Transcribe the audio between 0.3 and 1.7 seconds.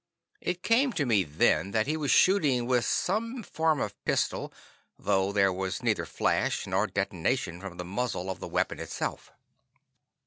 It came to me then